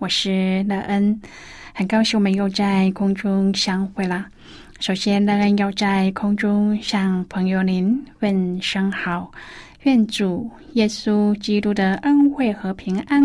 [0.00, 1.20] 我是乐恩。
[1.74, 4.26] 很高兴我们又在空中相会了。
[4.78, 9.30] 首先，乐恩要在空中向朋友您问声好，
[9.82, 13.22] 愿主耶稣基督的恩惠和平安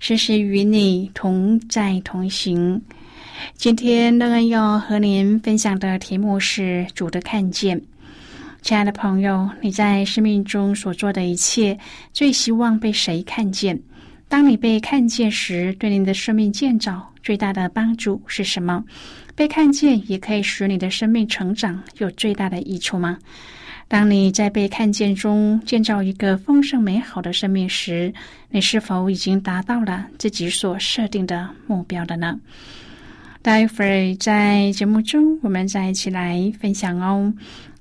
[0.00, 2.82] 时时与你同在同行。
[3.54, 7.80] 今天，乐恩要和您分享的题目是主的看见。
[8.60, 11.78] 亲爱的朋友，你在生命中所做的一切，
[12.12, 13.80] 最希望被谁看见？
[14.28, 18.84] 当你被看见时，对您的生命建造最大的帮助是什么？
[19.34, 23.18] 被看见也可以使你的生命成长有最大的益处吗？
[23.86, 28.12] 当你在被看见中建造一个丰盛美好的生命时，
[28.50, 32.38] 你是否已经达到了自己所设定的目标的呢？
[33.40, 37.32] 待会儿在节目中，我们再一起来分享哦。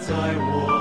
[0.00, 0.79] 在我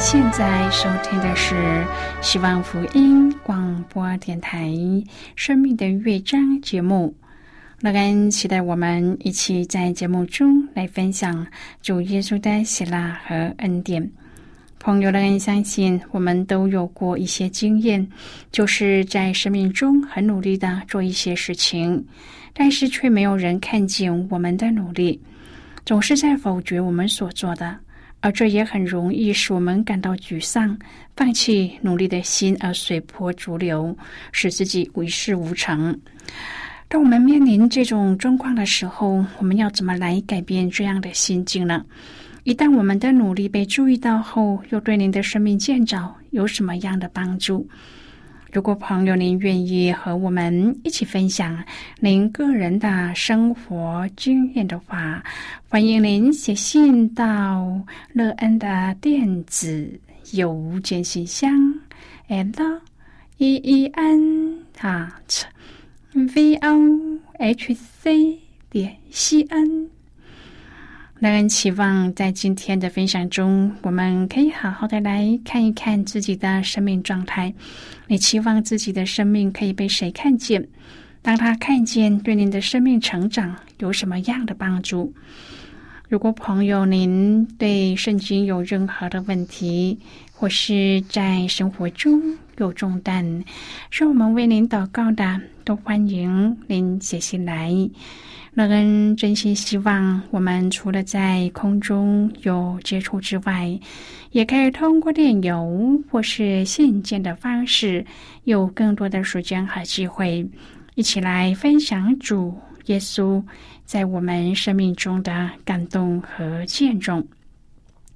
[0.00, 1.84] 现在收听的是
[2.22, 4.68] 希望福音广播电台
[5.34, 7.12] 《生命的乐章》节目，
[7.80, 11.44] 乐恩期待我们一起在节目中来分享
[11.82, 14.08] 主耶稣的喜乐和恩典。
[14.78, 18.06] 朋友乐恩相信，我们都有过一些经验，
[18.52, 22.06] 就是在生命中很努力的做一些事情，
[22.54, 25.20] 但是却没有人看见我们的努力，
[25.84, 27.76] 总是在否决我们所做的，
[28.20, 30.76] 而这也很容易使我们感到沮丧，
[31.16, 33.96] 放弃努力的心而随波逐流，
[34.32, 35.98] 使自己一事无成。
[36.88, 41.84] 当我们面临这种状况的时候，我们要怎么来改变这样的心境呢？
[42.44, 47.68] 一旦我们的努力被注意到后，又对您的生命建造有什么样的帮助？
[48.50, 51.62] 如果朋友您愿意和我们一起分享
[52.00, 55.22] 您个人的生活经验的话，
[55.68, 57.78] 欢迎您写信到
[58.14, 60.00] 乐恩的电子
[60.32, 61.50] 邮件信箱
[62.28, 62.80] ：l
[63.36, 65.20] e e n 啊
[66.14, 68.38] v o h c
[68.70, 69.97] 点 c n。
[71.20, 77.52] 让人期望在今天的分享中，我们可以好好的来看一看自己的生命状态。
[78.06, 80.64] 你期望自己的生命可以被谁看见？
[81.20, 85.12] 当他看见，对您的生命成长有什么样的帮助？
[86.08, 89.98] 如果朋友您对圣经有任何的问题，
[90.32, 93.44] 或是在生活中有重担，
[93.90, 97.72] 让我们为您祷告的，都欢迎您写信来。
[98.58, 103.78] 乐恩真心希望，我们除了在空中有接触之外，
[104.32, 108.04] 也可以通过电邮或是信件的方式，
[108.42, 110.44] 有更多的时间和机会，
[110.96, 112.52] 一起来分享主
[112.86, 113.40] 耶稣
[113.84, 117.24] 在我们生命中的感动和见证。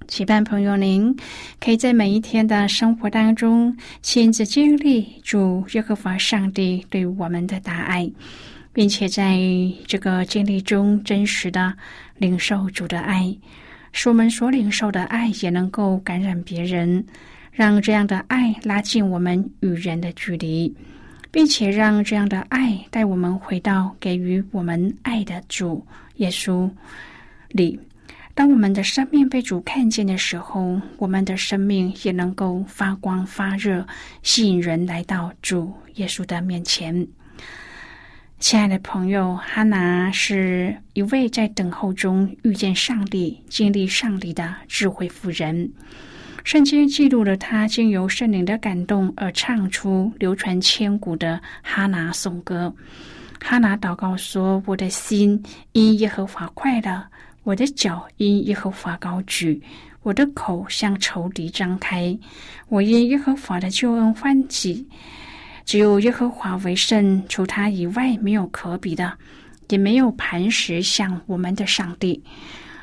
[0.09, 1.15] 期盼朋友您
[1.61, 8.11] 可以在每一天的生活当中亲自经历主耶和华上帝对我们的大爱。
[8.73, 9.39] 并且在
[9.85, 11.73] 这个经历中真实的
[12.17, 13.33] 领受主的爱，
[13.91, 17.05] 使我们所领受的爱也能够感染别人，
[17.51, 20.75] 让这样的爱拉近我们与人的距离，
[21.29, 25.85] 并且让这样的爱带我们回到给予我们爱的主
[26.15, 26.69] 耶稣
[27.49, 27.79] 里。
[28.35, 33.85] 当我们的生命被主看见的时候，我们的生命也能够发光发热，
[34.23, 37.07] 吸引人来到主耶稣的面前。
[38.43, 45.71] 亲爱的朋友，哈拿是一位在等候中遇见上帝、经历上帝的智慧妇人。
[46.43, 52.71] 圣经记录了她经由圣灵的感动而唱出流传千古的哈拿颂歌。
[53.41, 55.41] 哈拿祷告说：“我的心
[55.71, 57.01] 因耶和华快乐，
[57.43, 59.63] 我的脚因耶和华高举，
[60.01, 62.13] 我的口向仇敌张开，
[62.67, 64.85] 我因耶和华的救恩欢喜。”
[65.65, 69.13] 只有耶和华为圣，除他以外没有可比的，
[69.69, 72.21] 也没有磐石像我们的上帝。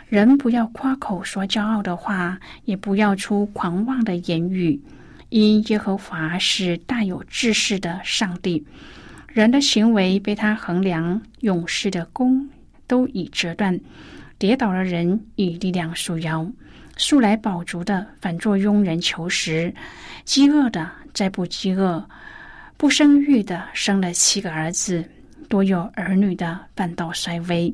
[0.09, 4.81] 人不要夸口说骄傲的话，也不要出狂妄的言语，
[5.29, 8.67] 因耶和华是大有志士的上帝。
[9.29, 12.49] 人的行为被他衡量，勇士的弓
[12.89, 13.79] 都已折断，
[14.37, 16.51] 跌倒的人以力量束腰，
[16.97, 19.73] 素来饱足的反作庸人求食，
[20.25, 22.05] 饥饿的再不饥饿。
[22.81, 25.05] 不生育的生了七个儿子，
[25.51, 27.71] 多有儿女的反倒衰微。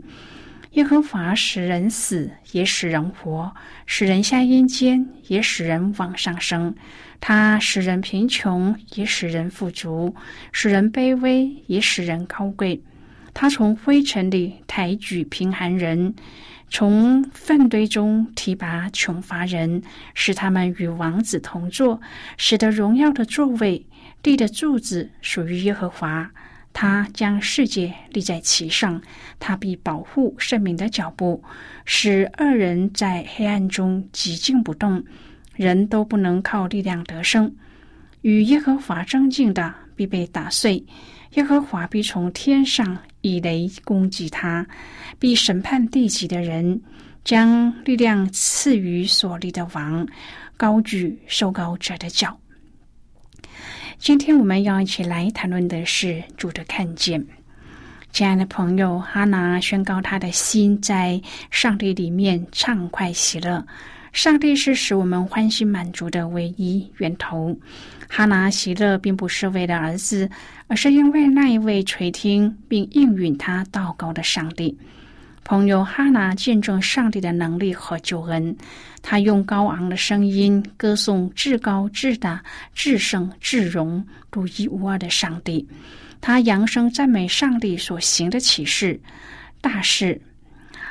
[0.73, 3.49] 耶和华使人死，也使人活；
[3.87, 6.75] 使人下阴间，也使人往上升。
[7.21, 10.13] 他使人贫穷，也使人富足；
[10.51, 12.83] 使人卑微，也使人高贵。
[13.33, 16.13] 他从灰尘里抬举贫寒人，
[16.69, 19.81] 从粪堆中提拔穷乏人，
[20.15, 22.01] 使他们与王子同坐，
[22.37, 23.87] 使得荣耀的座位。
[24.27, 26.29] 地的柱子属于耶和华，
[26.73, 29.01] 他将世界立在其上，
[29.39, 31.41] 他必保护圣民的脚步，
[31.85, 35.01] 使二人在黑暗中寂静不动，
[35.55, 37.55] 人都不能靠力量得胜。
[38.23, 40.85] 与耶和华争竞的必被打碎，
[41.35, 44.67] 耶和华必从天上以雷攻击他，
[45.21, 46.83] 必审判地级的人，
[47.23, 50.05] 将力量赐予所立的王，
[50.57, 52.37] 高举受高者的脚。
[53.99, 57.25] 今天我们要一起来谈论的是主的看见。
[58.13, 63.67] 亲爱的朋友，哈拿宣告他的心在上帝里面畅快喜乐。
[64.13, 67.57] 上帝是使我们欢喜满足的唯一源头。
[68.09, 70.31] 哈拿喜乐并不是为了儿子，
[70.69, 74.77] 而是因为那一位垂听并应允他祷告的上帝。
[75.47, 78.57] 朋友哈拿见证上帝的能力和救恩，
[79.01, 82.43] 他用高昂的声音歌颂至高至大、
[82.75, 85.65] 至圣至荣、独一无二的上帝。
[86.21, 89.01] 他扬声赞美上帝所行的启示
[89.61, 90.21] 大事。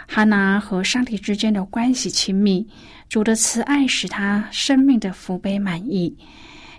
[0.07, 2.65] 哈拿和上帝之间的关系亲密，
[3.09, 6.15] 主的慈爱使他生命的福杯满意。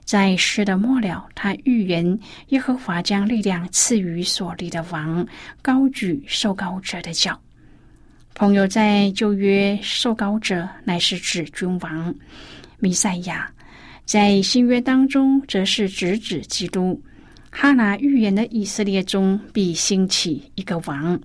[0.02, 2.18] 在诗的末了，他预言
[2.48, 5.26] 耶和华将力量赐予所立的王，
[5.60, 7.38] 高举受膏者的脚。
[8.36, 12.14] 朋友在旧约受膏者乃是指君王
[12.78, 13.50] 弥赛亚，
[14.04, 17.02] 在新约当中则是直指基督。
[17.50, 21.18] 哈拿预言的以色列中必兴起一个王。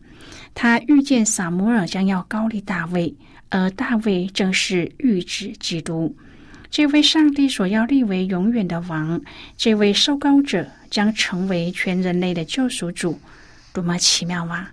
[0.54, 3.14] 他预见撒摩尔将要高立大卫，
[3.50, 6.16] 而大卫正是预指基督。
[6.70, 9.22] 这位上帝所要立为永远的王，
[9.58, 13.20] 这位受膏者将成为全人类的救赎主，
[13.74, 14.72] 多么奇妙啊！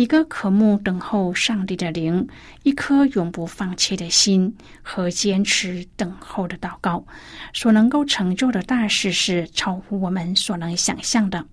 [0.00, 2.26] 一个渴慕等候上帝的灵，
[2.62, 7.04] 一颗永不放弃的心和坚持等候的祷告，
[7.52, 11.44] 所能够成就的大事是超乎我们所能想象的。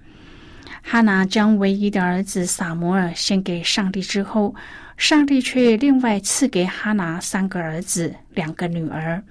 [0.82, 4.56] 哈拿将唯一的儿子撒摩尔献给上帝之后，
[4.96, 9.22] 上帝却另外赐给哈拿三个儿子、两个女儿。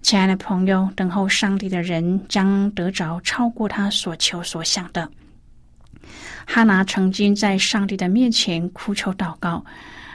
[0.00, 5.06] 亲爱的朋友，等候上帝的人将得着超过他所求所想的。
[6.46, 9.64] 哈拿曾经在上帝的面前哭求祷告，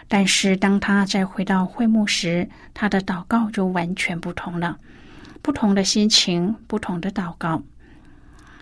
[0.08, 4.77] 但是当他再回到会幕时，他的祷告就完全不同了。
[5.41, 7.62] 不同的心情，不同的祷告。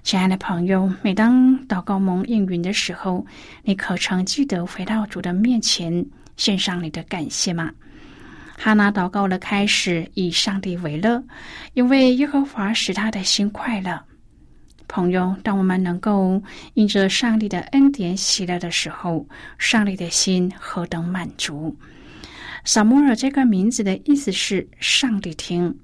[0.04, 3.26] 亲爱的朋友，每当祷告蒙应允的时候，
[3.64, 6.06] 你可曾记得回到主的面前，
[6.38, 7.72] 献上你的感谢吗？
[8.58, 11.24] 哈拿祷告的开始以上帝为乐，
[11.74, 14.00] 因为耶和华使他的心快乐。
[14.88, 16.42] 朋友，当我们能够
[16.74, 19.28] 因着上帝的恩典喜乐的时候，
[19.58, 21.76] 上帝的心何等满足！
[22.64, 25.78] 撒摩尔这个名字的意思是上帝听。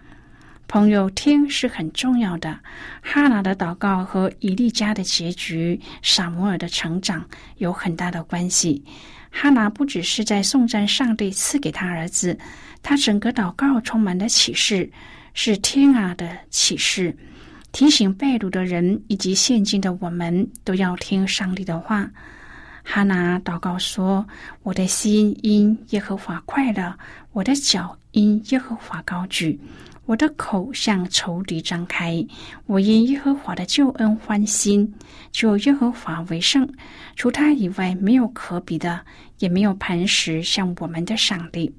[0.68, 2.60] 朋友，听是很重要的。
[3.02, 7.26] 哈拿的祷告和以利家的结局、撒摩尔的成长
[7.58, 8.84] 有很大的关系。
[9.30, 12.38] 哈拿不只是在颂赞上帝赐给他儿子，
[12.82, 14.90] 他整个祷告充满了启示，
[15.34, 17.16] 是天啊的启示，
[17.72, 22.10] 提醒被掳的人以及现今的我们都要听上帝的话。
[22.84, 24.26] 哈拿祷告说
[24.64, 26.98] ：“我的心因耶和华快乐，
[27.32, 29.60] 我的脚因耶和华高举。”
[30.08, 32.26] 我的口向仇敌张开，
[32.66, 34.92] 我因耶和华的救恩欢心，
[35.32, 36.68] 就耶和华为圣，
[37.16, 39.00] 除他以外没有可比的，
[39.38, 41.72] 也没有磐石像我们的上帝。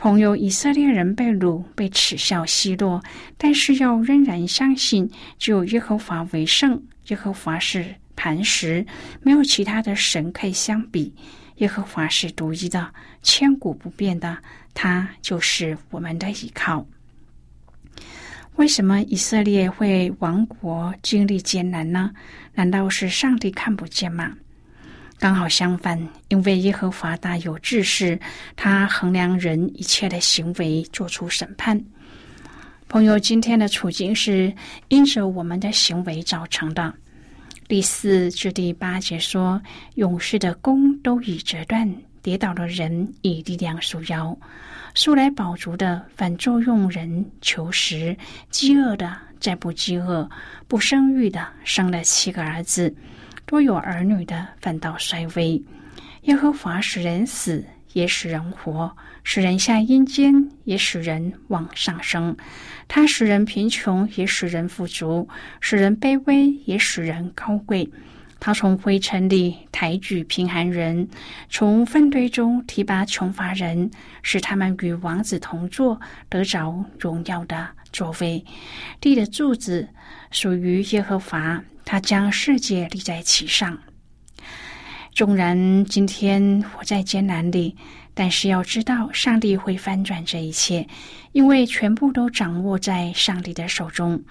[0.00, 3.04] 朋友，以色列人被掳、被耻笑、奚落，
[3.36, 7.84] 但是要仍然相信，只有耶和华为圣，耶和华是
[8.16, 8.86] 磐石，
[9.20, 11.14] 没有其他的神可以相比。
[11.56, 14.38] 耶和华是独一的，千古不变的，
[14.72, 16.86] 他就是我们的依靠。
[18.56, 22.10] 为什么以色列会亡国、经历艰难呢？
[22.54, 24.34] 难道是上帝看不见吗？
[25.20, 28.18] 刚好相反，因为耶和华大有志士，
[28.56, 31.78] 他衡量人一切的行为，做出审判。
[32.88, 34.50] 朋友，今天的处境是
[34.88, 36.94] 因着我们的行为造成的。
[37.68, 39.60] 第四至第八节说
[39.96, 44.34] ：“勇士的弓都已折断，跌倒的人以力量束腰。”
[44.96, 48.16] 素来饱足的，反作用人求食；
[48.48, 50.26] 饥饿的，再不饥饿；
[50.66, 52.90] 不生育的，生了七个儿子；
[53.50, 55.60] 多有儿女的，反倒衰微。
[56.22, 57.64] 耶和华使人死，
[57.94, 58.88] 也使人活；
[59.24, 62.36] 使人下阴间，也使人往上升。
[62.86, 65.26] 他使人贫穷，也使人富足；
[65.60, 67.90] 使人卑微，也使人高贵。
[68.40, 71.08] 他从灰尘里抬举贫寒人，
[71.50, 73.90] 从粪堆中提拔穷乏人，
[74.22, 78.42] 使他们与王子同坐，得着荣耀的座位。
[78.98, 79.90] 地的柱子
[80.30, 83.78] 属于耶和华，他将世界立在其上。
[85.12, 87.76] 纵然今天活在艰难里，
[88.14, 90.88] 但是要知道，上帝会翻转这一切，
[91.32, 94.22] 因为全部都掌握在上帝的手中。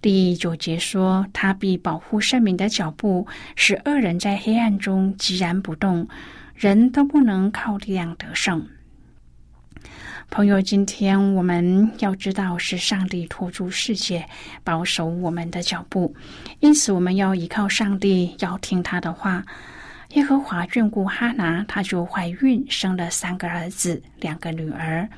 [0.00, 6.08] 第九节说：“他必保护圣民的脚步，使恶人在黑暗中寂然不动，
[6.54, 8.66] 人都不能靠力量得胜。”
[10.30, 14.26] 朋友，今天我们要知道，是上帝托住世界，
[14.62, 16.14] 保守我们的脚步，
[16.60, 19.42] 因此我们要依靠上帝，要听他的话。
[20.10, 25.08] 耶和华眷顾哈拿，他就怀孕，生了三个儿子，两个女儿。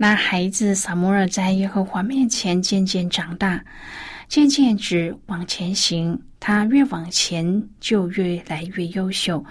[0.00, 3.60] 那孩子撒摩尔在耶和华面前渐渐长大，
[4.28, 6.16] 渐渐只往前行。
[6.38, 9.44] 他越往前就越来越优秀。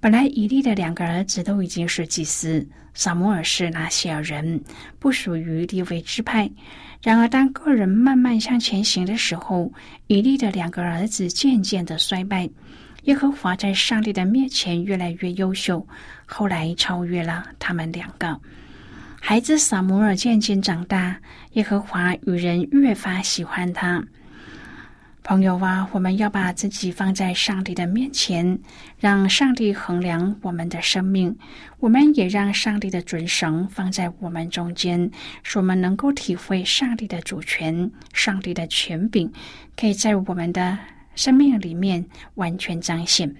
[0.00, 4.60] 本来以利的两个儿子都已经是祭司，撒摩尔是拿西尔人，
[4.98, 6.50] 不属于利未支派。
[7.00, 9.72] 然而，当个人慢慢向前行的时候，
[10.08, 12.50] 以利的两个儿子渐渐的衰败。
[13.04, 15.86] 耶和华在上帝的面前越来越优秀，
[16.26, 18.36] 后来超越了他们两个。
[19.28, 21.16] 孩子撒摩尔渐渐长大，
[21.54, 24.04] 耶和华与人越发喜欢他。
[25.24, 28.56] 朋友啊，我们要把自己放在上帝的面前，
[29.00, 31.36] 让上帝衡量我们的生命。
[31.80, 35.10] 我们也让上帝的准绳放在我们中间，
[35.42, 39.32] 使我们能够体会上帝的主权、上帝的权柄，
[39.76, 40.78] 可以在我们的
[41.16, 42.04] 生命里面
[42.36, 43.34] 完全彰显。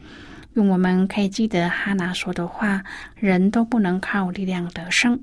[0.55, 2.83] 用我们可以记得哈拿说的话
[3.15, 5.17] ：“人都不能靠力量得胜。”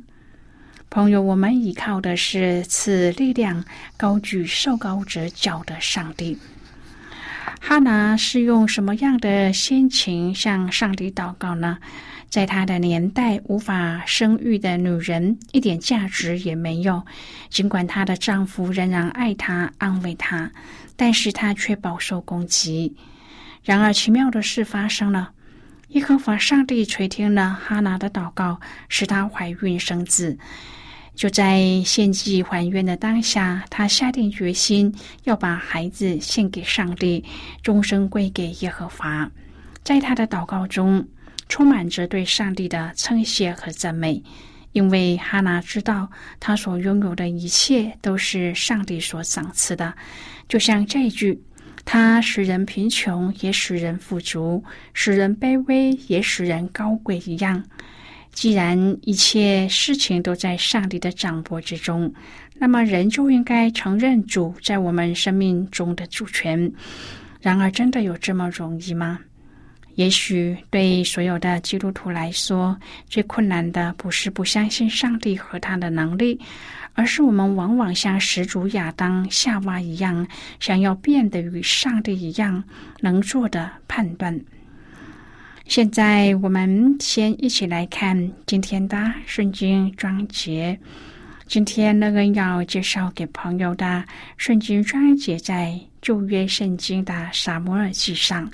[0.94, 3.66] 朋友，我们依靠的是此力量、
[3.98, 6.38] 高举受高者脚的上帝。
[7.60, 11.80] 哈拿是用什么样的心情向上帝祷告呢？
[12.30, 17.04] 在他的年代，无法生育的女人一点价值也没有。
[17.50, 20.52] 尽管她的丈夫仍然爱她、安慰她，
[20.96, 22.96] 但是她却饱受攻击。
[23.64, 25.32] 然而，奇妙的事发生了：
[25.88, 28.60] 耶和华上帝垂听了哈拿的祷告，
[28.90, 30.38] 使她怀孕生子。
[31.16, 34.94] 就在献祭还愿的当下，他下定决心
[35.24, 37.24] 要把孩子献给上帝，
[37.62, 39.30] 终生归给耶和华。
[39.84, 41.08] 在他的祷告中，
[41.48, 44.24] 充满着对上帝的称谢和赞美，
[44.72, 49.94] 因为哈拿知道他所拥有的一切都是上帝所赏赐的。
[50.50, 51.40] 就像这句
[51.86, 57.64] ：“他使人贫穷，也使人富足；使人卑微，也使人高贵。”一样。
[58.34, 62.12] 既然一切事情都在上帝的掌握之中，
[62.58, 66.72] 那么人就应该承认主在我们生命中的主权。
[67.40, 69.20] 然而，真的有这么容易吗？
[69.96, 72.76] 也许对所有的基督徒来说，
[73.08, 76.40] 最困难的不是不相信上帝和他的能力，
[76.94, 80.28] 而是我们往往像始祖亚当、夏娃一样，
[80.60, 82.64] 想要变得与上帝一样
[83.02, 84.40] 能做的判断。
[85.66, 90.78] 现在我们先一起来看今天的圣经章节。
[91.48, 94.04] 今天那个要介绍给朋友的
[94.38, 98.50] 圣经章节在旧约圣经的撒摩尔记上。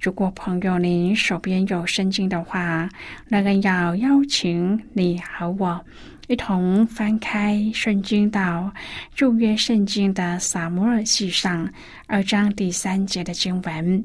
[0.00, 2.88] 如果朋友您手边有圣经的话，
[3.28, 5.84] 那个要邀请你和我
[6.28, 8.72] 一同翻开圣经到
[9.14, 11.68] 旧约圣经的撒摩尔记上
[12.06, 14.04] 二章第三节的经文。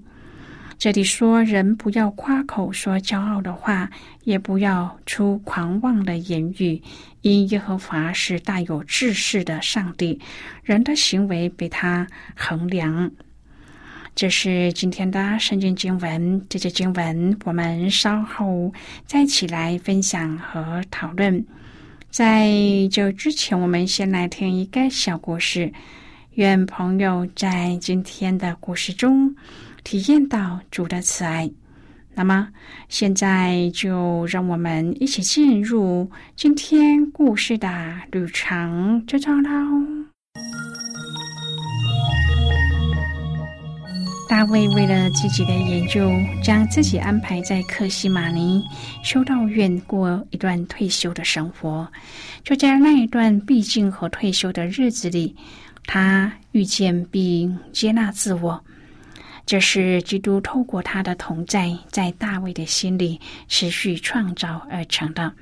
[0.80, 3.92] 这里说：“人不要夸口说骄傲的话，
[4.24, 6.82] 也不要出狂妄的言语，
[7.22, 10.22] 因耶和华是大有志士的上帝，
[10.64, 13.12] 人的行为被他衡量。”
[14.16, 16.46] 这是今天的圣经经文。
[16.48, 18.74] 这节经文我们稍后
[19.06, 21.46] 再起来分享和讨论。
[22.10, 22.50] 在
[22.90, 25.74] 这之前，我们先来听一个小故事。
[26.36, 29.36] 愿朋友在今天的故事中。
[29.84, 31.50] 体验到主的慈爱，
[32.14, 32.50] 那么
[32.90, 37.70] 现在就让我们一起进入今天故事的
[38.12, 39.50] 旅程之中喽。
[44.28, 46.12] 大卫为了自己的研究，
[46.44, 48.64] 将自己安排在克西马尼
[49.04, 51.92] 修道院过一段退休的生活。
[52.44, 55.36] 就在那一段毕竟和退休的日子里，
[55.88, 58.64] 他遇见并接纳自我。
[59.50, 65.34] 这是基督透过他的同在，在大卫的心里持续创造而成的。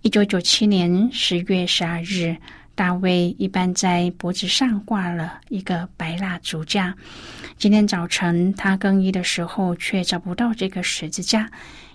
[0.00, 2.34] 一九九七年十月十二日，
[2.74, 6.94] 大卫一般在脖子上挂了一个白蜡烛架。
[7.58, 11.46] 今天早晨他更衣的时候，却找不到这个十字架。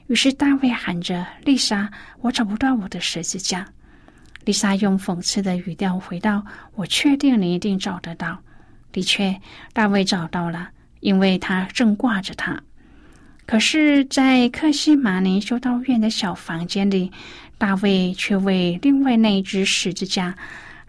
[0.06, 1.90] 于是大卫喊着：“丽莎，
[2.22, 3.66] 我找不到我的十字架。”
[4.46, 6.46] 丽莎用讽刺的语调回道
[6.78, 8.38] ：“我确定你一定找得到。”
[8.94, 9.42] 的确，
[9.74, 10.70] 大卫找到了。
[11.02, 12.62] 因为他正挂着它，
[13.46, 17.12] 可是，在克西马尼修道院的小房间里，
[17.58, 20.36] 大卫却为另外那只十字架，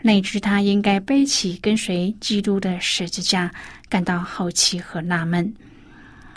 [0.03, 3.53] 那只他应该背起跟随基督的十字架，
[3.88, 5.55] 感到好奇和纳闷。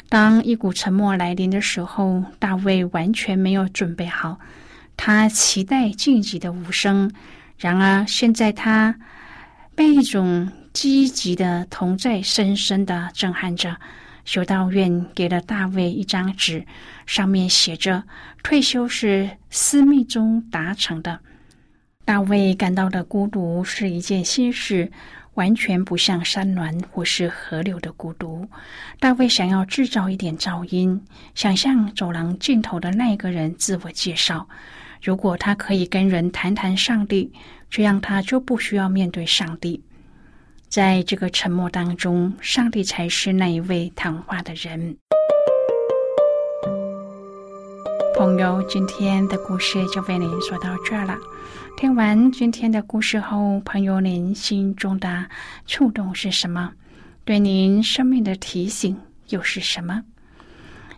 [0.08, 4.40] 当一股沉默来临的时候，大卫完全没有准备好，
[4.96, 7.12] 他期待晋级的无声。
[7.58, 8.96] 然而，现在他
[9.74, 10.52] 被一种。
[10.74, 13.78] 积极的同在深深的震撼着。
[14.26, 16.66] 修道院给了大卫一张纸，
[17.06, 18.04] 上面写着
[18.44, 21.20] ：“退休是私密中达成的。”
[22.04, 24.92] 大卫感到的孤独是一件心事。
[25.36, 28.48] 完全不像山峦或是河流的孤独。
[29.00, 31.02] 大卫想要制造一点噪音，
[31.34, 34.48] 想向走廊尽头的那个人自我介绍。
[35.02, 37.34] 如果他可以跟人谈谈上帝，
[37.68, 39.84] 这样他就不需要面对上帝。
[40.74, 44.98] 在这个沉默当中，上帝才是那一位谈话的人。
[48.16, 51.16] 朋友，今天的故事就为您说到这了。
[51.78, 55.24] 听完今天的故事后，朋友您心中的
[55.68, 56.72] 触动是什么？
[57.24, 60.02] 对您生命的提醒又是什么？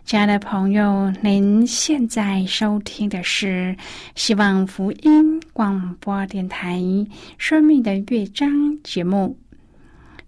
[0.06, 3.76] 亲爱的朋友，您现在收听的是
[4.14, 6.78] 希望福音广播电台
[7.36, 8.48] 《生命的乐章》
[8.82, 9.36] 节目。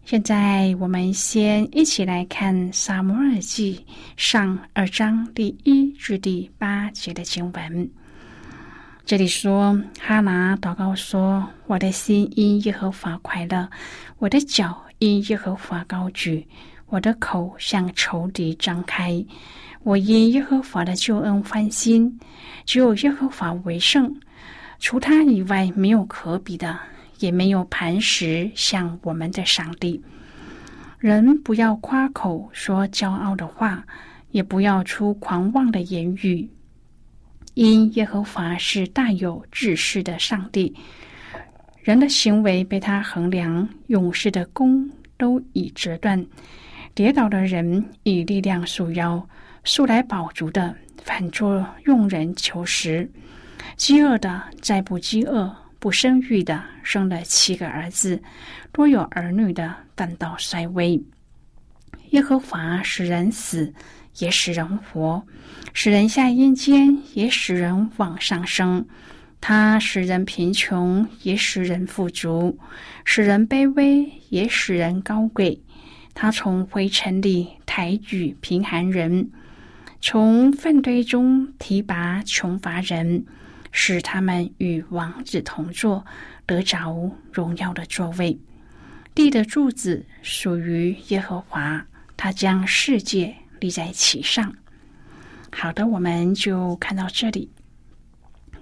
[0.09, 3.85] 现在，我们先一起来看《撒母耳记》
[4.17, 7.91] 上二章第一至第八节的经文。
[9.05, 13.69] 这里说：“哈拿祷告说，我的心因耶和华快乐，
[14.17, 16.43] 我的脚因耶和华高举，
[16.87, 19.23] 我的口向仇敌张开。”
[19.85, 22.19] 我因耶和华的救恩欢心，
[22.65, 24.19] 只有耶和华为圣，
[24.79, 26.79] 除他以外没有可比的，
[27.19, 30.03] 也没有磐石像我们的上帝。
[30.99, 33.85] 人不要夸口说骄傲的话，
[34.31, 36.49] 也不要出狂妄的言语，
[37.55, 40.75] 因耶和华是大有志士的上帝。
[41.83, 46.27] 人的行为被他衡量，勇士的弓都已折断，
[46.95, 49.27] 跌倒的人以力量束腰。
[49.65, 53.07] 素来饱足的，反作用人求食；
[53.77, 58.21] 饥饿的，再不饥饿；不生育的，生了七个儿子；
[58.73, 61.01] 多有儿女的，反倒衰微。
[62.11, 63.73] 耶和华使人死，
[64.19, 65.23] 也使人活；
[65.73, 68.87] 使人下阴间，也使人往上升。
[69.41, 72.57] 他使人贫穷，也使人富足；
[73.05, 75.63] 使人卑微，也使人高贵。
[76.13, 79.31] 他从灰尘里抬举贫寒人。
[80.01, 83.25] 从粪堆中提拔穷乏人，
[83.73, 86.05] 使他们与王子同坐，
[86.47, 88.39] 得着荣耀的座位。
[89.15, 91.85] 地的柱子属于耶和华，
[92.17, 94.55] 他将世界立在其上。
[95.51, 97.51] 好的，我们就看到这里。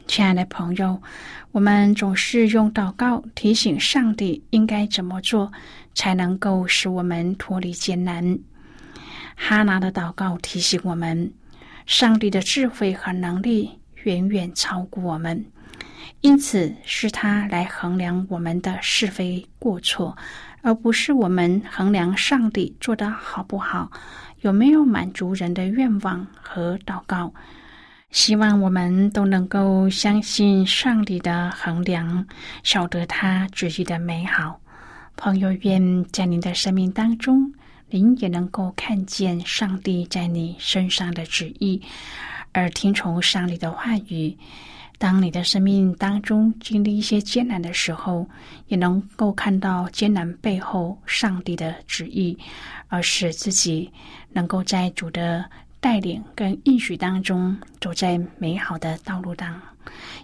[0.07, 1.03] 亲爱的朋友，
[1.51, 5.53] 我们总是用祷告提醒上帝应该怎么做，
[5.95, 8.39] 才能够使我们脱离艰难。
[9.35, 11.31] 哈拿的祷告提醒我们，
[11.87, 15.45] 上帝的智慧和能力远远超过我们，
[16.21, 20.17] 因此是他来衡量我们的是非过错，
[20.63, 23.91] 而不是我们衡量上帝做得好不好，
[24.43, 27.35] 有没有满足人的愿望和祷告。
[28.13, 32.25] 希望我们都能够相信上帝的衡量，
[32.63, 34.61] 晓得他旨意的美好。
[35.17, 37.53] 朋友，愿在您的生命当中。
[37.89, 41.81] 您也能够看见上帝在你身上的旨意，
[42.57, 44.35] 而听从上帝的话语。
[44.97, 48.27] 当你的生命当中经历一些艰难的时候，
[48.69, 52.37] 也能够看到艰难背后上帝的旨意，
[52.89, 53.93] 而使自己
[54.33, 55.45] 能够在主的
[55.81, 59.61] 带领跟应许当中走在美好的道路当。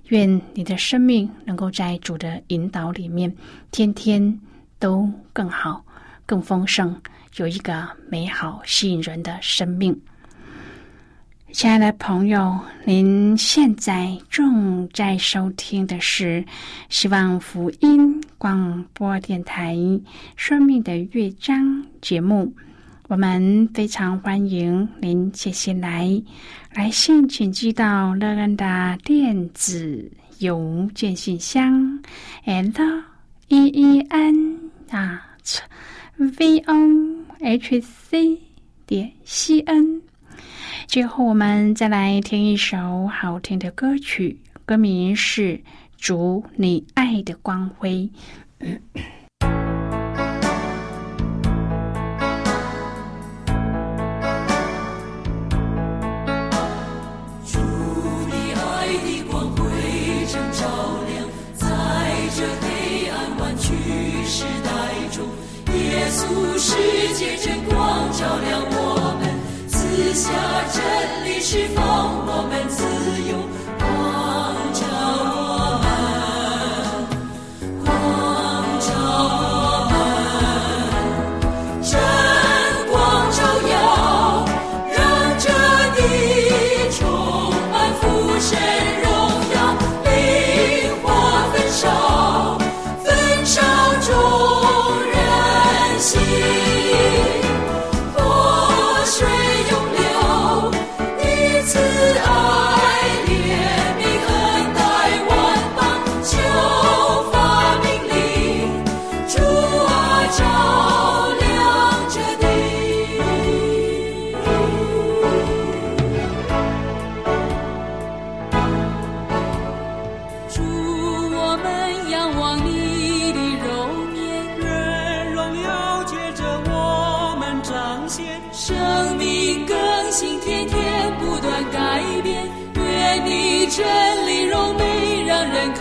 [0.07, 3.31] 愿你的生命能够在主的引导里面，
[3.71, 4.41] 天天
[4.79, 5.85] 都更好、
[6.25, 6.99] 更丰盛。
[7.37, 9.99] 有一个美好吸引人的生命，
[11.53, 16.43] 亲爱的朋友，您现在正在收听的是
[16.89, 19.77] 希望福音广播电台
[20.35, 21.63] 《生命的乐章》
[22.01, 22.51] 节目。
[23.09, 26.09] 我们非常欢迎您接下来
[26.73, 32.03] 来信，请寄到乐安的电子邮件信箱
[32.47, 33.03] ，and
[33.49, 34.59] e e n
[34.91, 35.29] 啊。
[36.17, 36.75] v o
[37.41, 38.41] h c
[38.87, 40.01] 点 c n，
[40.87, 45.59] 最后我们再来听一首好听的歌曲，歌名是
[45.97, 48.11] 《主你爱的光辉》。
[70.23, 70.31] 下
[70.73, 72.71] 真理，是否我们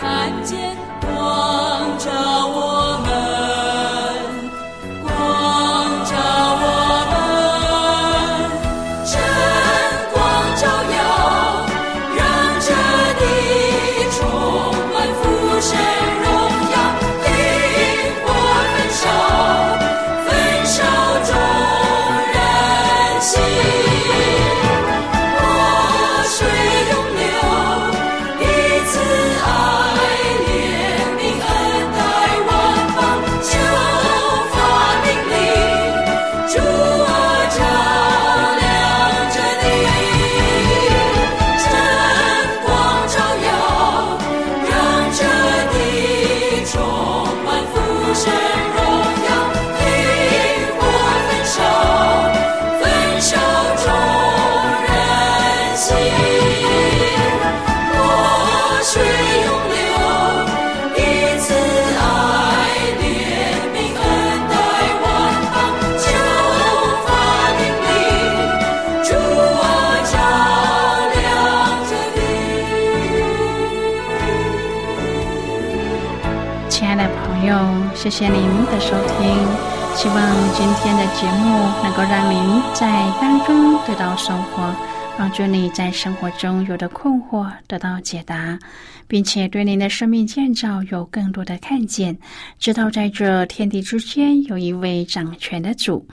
[0.02, 2.10] 看见，光照
[2.48, 2.61] 我。
[78.12, 79.16] 谢您的收听。
[79.96, 80.16] 希望
[80.52, 81.48] 今天的节目
[81.82, 84.70] 能够让您在当中得到收获，
[85.16, 88.58] 帮助你在生活中有的困惑得到解答，
[89.08, 92.14] 并且对您的生命建造有更多的看见，
[92.58, 96.06] 知道在这天地之间有一位掌权的主。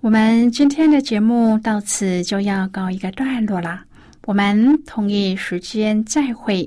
[0.00, 3.84] 我们今天的节目到此就要告一个段落啦，
[4.24, 6.66] 我们同一时间再会。